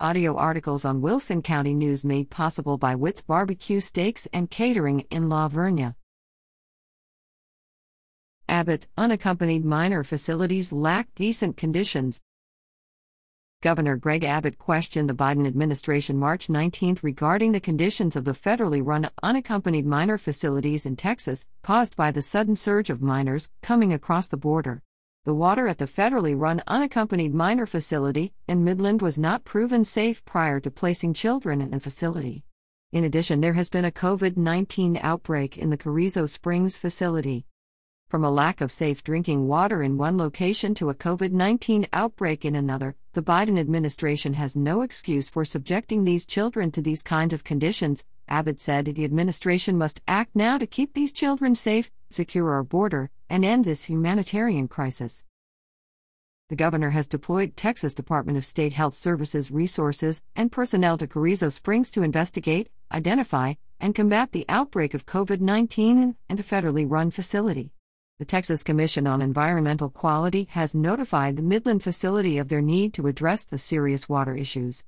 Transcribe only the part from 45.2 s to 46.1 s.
for subjecting